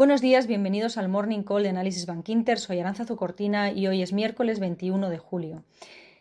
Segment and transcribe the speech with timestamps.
[0.00, 2.58] Buenos días, bienvenidos al Morning Call de Análisis Bank Inter.
[2.58, 5.62] Soy Aranza Zucortina y hoy es miércoles 21 de julio.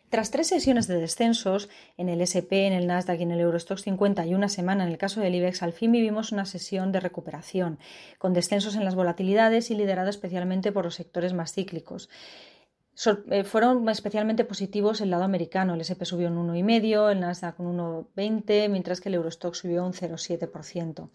[0.10, 3.84] Tras tres sesiones de descensos en el SP, en el Nasdaq y en el Eurostox
[3.84, 7.00] 50 y una semana en el caso del IBEX, al fin vivimos una sesión de
[7.00, 7.80] recuperación,
[8.18, 12.10] con descensos en las volatilidades y liderado especialmente por los sectores más cíclicos.
[13.32, 15.76] Eh, fueron especialmente positivos el lado americano.
[15.76, 19.94] El SP subió un 1,5, el Nasdaq un 1,20, mientras que el Eurostox subió un
[19.94, 21.08] 0,7%.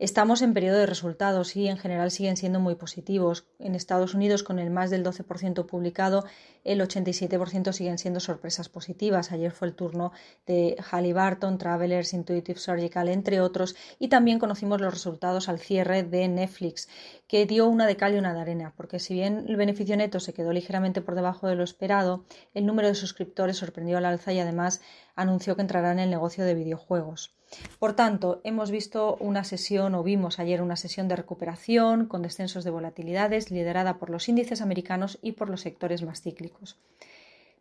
[0.00, 3.44] Estamos en periodo de resultados y en general siguen siendo muy positivos.
[3.58, 6.24] En Estados Unidos, con el más del 12% publicado,
[6.64, 9.30] el 87% siguen siendo sorpresas positivas.
[9.30, 10.12] Ayer fue el turno
[10.46, 16.28] de Halliburton, Travelers, Intuitive Surgical, entre otros, y también conocimos los resultados al cierre de
[16.28, 16.88] Netflix,
[17.28, 20.18] que dio una de cal y una de arena, porque si bien el beneficio neto
[20.18, 24.32] se quedó ligeramente por debajo de lo esperado, el número de suscriptores sorprendió al alza
[24.32, 24.80] y además
[25.20, 27.34] anunció que entrará en el negocio de videojuegos.
[27.78, 32.64] Por tanto, hemos visto una sesión o vimos ayer una sesión de recuperación con descensos
[32.64, 36.78] de volatilidades liderada por los índices americanos y por los sectores más cíclicos.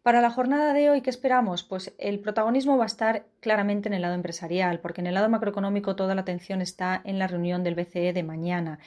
[0.04, 1.64] Para la jornada de hoy, ¿qué esperamos?
[1.64, 5.28] Pues el protagonismo va a estar claramente en el lado empresarial, porque en el lado
[5.30, 8.80] macroeconómico toda la atención está en la reunión del BCE de mañana.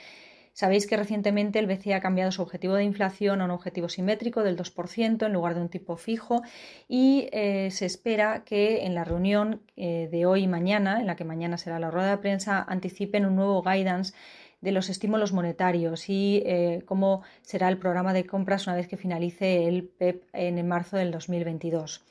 [0.55, 4.43] Sabéis que recientemente el BCE ha cambiado su objetivo de inflación a un objetivo simétrico
[4.43, 6.43] del 2% en lugar de un tipo fijo
[6.89, 11.17] y eh, se espera que en la reunión eh, de hoy y mañana, en la
[11.17, 14.13] que mañana será la rueda de prensa, anticipen un nuevo guidance
[14.61, 18.99] de los estímulos monetarios y eh, cómo será el programa de compras una vez que
[18.99, 22.05] finalice el PEP e en marzo del 2022.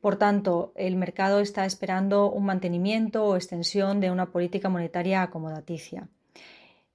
[0.00, 6.08] Por tanto, el mercado está esperando un mantenimiento o extensión de una política monetaria acomodaticia.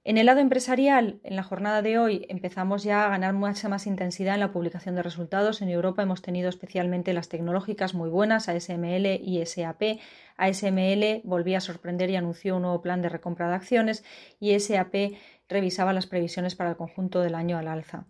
[0.06, 3.86] En el lado empresarial, en la jornada de hoy empezamos ya a ganar mucha más
[3.86, 5.62] intensidad en la publicación de resultados.
[5.62, 9.98] En Europa hemos tenido especialmente las tecnológicas muy buenas, ASML y SAP.
[10.36, 14.04] ASML volvía a sorprender y anunció un nuevo plan de recompra de acciones
[14.38, 15.14] y SAP
[15.48, 18.04] revisaba las previsiones para el conjunto del año al alza.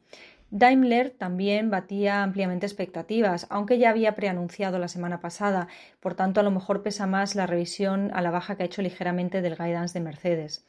[0.51, 5.69] Daimler también batía ampliamente expectativas, aunque ya había preanunciado la semana pasada,
[6.01, 8.83] por tanto a lo mejor pesa más la revisión a la baja que ha hecho
[8.83, 10.67] ligeramente del guidance de Mercedes.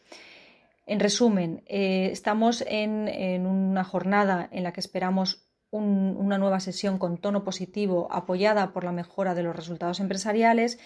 [0.86, 7.18] En resumen, eh, estamos en, una jornada en la que esperamos una nueva sesión con
[7.18, 10.80] tono positivo apoyada por la mejora de los resultados empresariales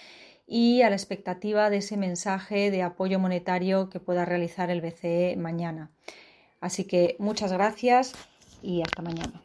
[0.48, 5.36] y a la expectativa de ese mensaje de apoyo monetario que pueda realizar el BCE
[5.38, 5.92] mañana.
[6.60, 8.14] Así que muchas gracias
[8.64, 9.44] y hasta mañana.